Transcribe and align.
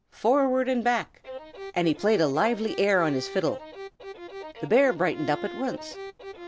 Forward 0.09 0.67
and 0.67 0.83
back!" 0.83 1.21
and 1.75 1.87
he 1.87 1.93
played 1.93 2.21
a 2.21 2.27
lively 2.27 2.73
air 2.79 3.03
on 3.03 3.13
his 3.13 3.27
fiddle. 3.27 3.61
The 4.59 4.65
bear 4.65 4.93
brightened 4.93 5.29
up 5.29 5.43
at 5.43 5.55
once. 5.59 5.95